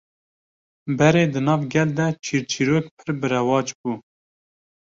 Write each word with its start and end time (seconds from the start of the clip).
Berê 0.97 1.23
di 1.33 1.41
nav 1.47 1.61
gel 1.73 1.89
de 1.97 2.07
çîrçîrok 2.23 2.85
pir 2.95 3.09
bi 3.19 3.27
rewac 3.33 3.69
bû 3.79 3.91